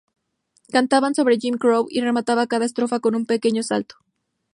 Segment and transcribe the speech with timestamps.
[0.75, 3.97] Cantaba sobre Jim Crow y remataba cada estrofa con un pequeño salto.